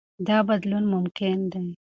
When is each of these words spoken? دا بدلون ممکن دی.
دا 0.27 0.37
بدلون 0.47 0.83
ممکن 0.93 1.37
دی. 1.51 1.63